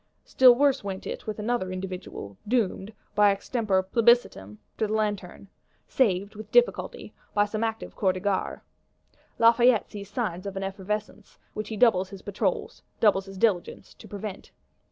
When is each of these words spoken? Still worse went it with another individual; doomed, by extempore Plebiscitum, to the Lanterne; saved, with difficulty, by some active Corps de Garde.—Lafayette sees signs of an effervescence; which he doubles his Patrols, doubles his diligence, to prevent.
Still 0.25 0.55
worse 0.55 0.83
went 0.83 1.05
it 1.05 1.27
with 1.27 1.37
another 1.37 1.71
individual; 1.71 2.35
doomed, 2.47 2.91
by 3.13 3.31
extempore 3.31 3.83
Plebiscitum, 3.83 4.57
to 4.79 4.87
the 4.87 4.93
Lanterne; 4.93 5.47
saved, 5.87 6.33
with 6.33 6.49
difficulty, 6.51 7.13
by 7.35 7.45
some 7.45 7.63
active 7.63 7.95
Corps 7.95 8.13
de 8.13 8.19
Garde.—Lafayette 8.19 9.91
sees 9.91 10.09
signs 10.09 10.47
of 10.47 10.57
an 10.57 10.63
effervescence; 10.63 11.37
which 11.53 11.69
he 11.69 11.77
doubles 11.77 12.09
his 12.09 12.23
Patrols, 12.23 12.81
doubles 12.99 13.25
his 13.27 13.37
diligence, 13.37 13.93
to 13.93 14.07
prevent. 14.07 14.49